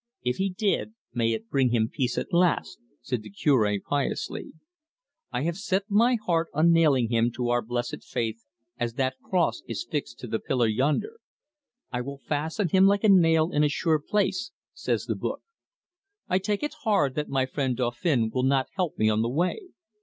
"If 0.23 0.37
he 0.37 0.49
did, 0.49 0.95
may 1.13 1.31
it 1.31 1.47
bring 1.51 1.69
him 1.69 1.87
peace 1.87 2.17
at 2.17 2.33
last!" 2.33 2.79
said 3.03 3.21
the 3.21 3.29
Cure 3.29 3.71
piously. 3.87 4.53
"I 5.31 5.43
have 5.43 5.57
set 5.57 5.91
my 5.91 6.15
heart 6.15 6.47
on 6.55 6.71
nailing 6.71 7.09
him 7.11 7.31
to 7.35 7.49
our 7.49 7.61
blessed 7.61 8.03
faith 8.05 8.43
as 8.79 8.95
that 8.95 9.17
cross 9.23 9.61
is 9.67 9.85
fixed 9.87 10.17
to 10.17 10.27
the 10.27 10.39
pillar 10.39 10.65
yonder 10.65 11.19
'I 11.91 12.01
will 12.01 12.17
fasten 12.17 12.69
him 12.69 12.87
like 12.87 13.03
a 13.03 13.09
nail 13.09 13.51
in 13.51 13.63
a 13.63 13.69
sure 13.69 13.99
place,' 13.99 14.51
says 14.73 15.05
the 15.05 15.13
Book. 15.13 15.43
I 16.27 16.39
take 16.39 16.63
it 16.63 16.73
hard 16.81 17.13
that 17.13 17.29
my 17.29 17.45
friend 17.45 17.77
Dauphin 17.77 18.31
will 18.33 18.41
not 18.41 18.69
help 18.75 18.97
me 18.97 19.07
on 19.07 19.21
the 19.21 19.29
way. 19.29 19.59